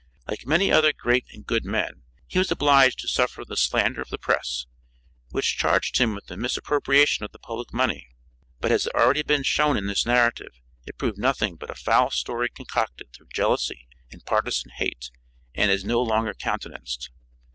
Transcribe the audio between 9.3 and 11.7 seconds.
shown in this narrative, it proved nothing but